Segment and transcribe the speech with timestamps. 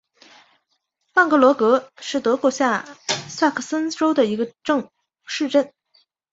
[1.13, 2.83] 万格罗格是德国下
[3.29, 4.51] 萨克森州的一个
[5.27, 5.71] 市镇。